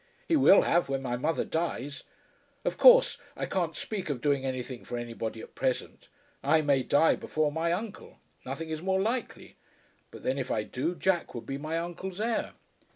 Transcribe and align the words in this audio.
"He 0.27 0.35
will 0.35 0.63
have, 0.63 0.89
when 0.89 1.03
my 1.03 1.15
mother 1.15 1.45
dies. 1.45 2.05
Of 2.65 2.75
course 2.79 3.19
I 3.37 3.45
can't 3.45 3.75
speak 3.75 4.09
of 4.09 4.19
doing 4.19 4.43
anything 4.43 4.83
for 4.83 4.97
anybody 4.97 5.41
at 5.41 5.53
present. 5.53 6.07
I 6.41 6.61
may 6.61 6.81
die 6.81 7.15
before 7.15 7.51
my 7.51 7.71
uncle. 7.71 8.17
Nothing 8.43 8.69
is 8.71 8.81
more 8.81 8.99
likely. 8.99 9.57
But 10.09 10.23
then, 10.23 10.39
if 10.39 10.49
I 10.49 10.63
do, 10.63 10.95
Jack 10.95 11.35
would 11.35 11.45
be 11.45 11.59
my 11.59 11.77
uncle's 11.77 12.19
heir." 12.19 12.53